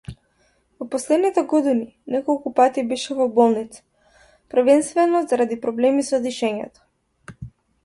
Во 0.83 0.85
последните 0.93 1.43
години 1.51 1.85
неколку 2.13 2.53
пати 2.61 2.85
беше 2.95 3.19
во 3.21 3.29
болница, 3.37 3.85
првенствено 4.55 5.23
заради 5.35 5.61
проблеми 5.69 6.09
со 6.11 6.23
дишењето. 6.27 6.87